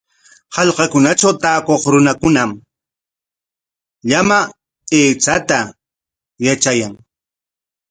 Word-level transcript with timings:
Hallqakunatraw 0.55 1.33
taakuq 1.43 1.83
runakunam 1.93 2.51
llama 4.09 4.39
aychata 4.99 5.59
yatrayan. 6.45 6.93